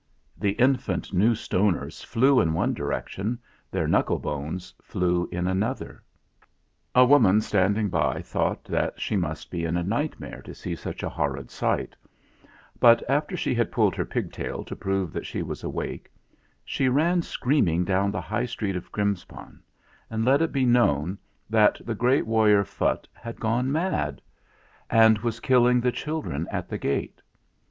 The 0.35 0.53
infant 0.53 1.13
New 1.13 1.35
Stoners 1.35 2.03
flew 2.03 2.41
in 2.41 2.53
one 2.55 2.73
direction; 2.73 3.37
their 3.69 3.87
knuckle 3.87 4.17
bones 4.17 4.73
flew 4.81 5.29
in 5.31 5.45
another. 5.45 6.01
A 6.95 7.05
woman 7.05 7.39
standing 7.39 7.87
by 7.87 8.23
thought 8.23 8.63
that 8.63 8.99
she 8.99 9.15
must 9.15 9.51
be 9.51 9.63
in 9.63 9.77
a 9.77 9.83
nightmare 9.83 10.41
to 10.41 10.55
see 10.55 10.73
such 10.75 11.03
a 11.03 11.09
horrid 11.09 11.51
sight; 11.51 11.95
but 12.79 13.01
39 13.01 13.05
40 13.05 13.05
THE 13.05 13.05
FLINT 13.05 13.07
HEART 13.09 13.15
after 13.17 13.37
she 13.37 13.53
had 13.53 13.71
pulled 13.71 13.95
her 13.95 14.05
pigtail 14.05 14.63
to 14.63 14.75
prove 14.75 15.13
that 15.13 15.25
she 15.27 15.43
was 15.43 15.63
awake, 15.63 16.11
she 16.65 16.89
ran 16.89 17.21
screaming 17.21 17.83
down 17.85 18.09
the 18.09 18.19
high 18.21 18.45
street 18.47 18.75
of 18.75 18.91
Grimspound 18.91 19.59
and 20.09 20.25
let 20.25 20.41
it 20.41 20.51
be 20.51 20.65
known 20.65 21.19
that 21.47 21.79
the 21.85 21.93
great 21.93 22.25
warrior 22.25 22.63
Phutt 22.63 23.07
had 23.13 23.39
gone 23.39 23.71
mad 23.71 24.19
and 24.89 25.19
was 25.19 25.39
killing 25.39 25.79
the 25.79 25.91
children 25.91 26.47
at 26.51 26.69
the 26.69 26.79
gate. 26.79 27.21